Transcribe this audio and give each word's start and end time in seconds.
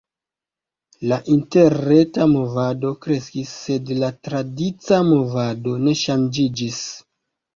La 1.09 1.17
interreta 1.33 2.25
movado 2.31 2.93
kreskis, 3.03 3.51
sed 3.67 3.91
la 4.03 4.09
tradica 4.29 5.01
movado 5.11 5.75
ne 5.87 5.93
ŝanĝiĝis. 6.05 6.83